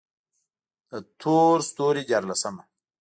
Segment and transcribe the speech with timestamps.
[0.89, 2.63] د تور ستوري ديارلسمه: